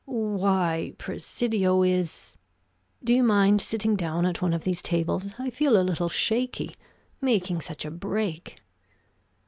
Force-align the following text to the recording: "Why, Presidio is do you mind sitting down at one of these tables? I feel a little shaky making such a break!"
"Why, 0.05 0.95
Presidio 0.97 1.83
is 1.83 2.35
do 3.03 3.13
you 3.13 3.21
mind 3.21 3.61
sitting 3.61 3.95
down 3.95 4.25
at 4.25 4.41
one 4.41 4.51
of 4.51 4.63
these 4.63 4.81
tables? 4.81 5.31
I 5.37 5.51
feel 5.51 5.79
a 5.79 5.83
little 5.85 6.09
shaky 6.09 6.73
making 7.21 7.61
such 7.61 7.85
a 7.85 7.91
break!" 7.91 8.63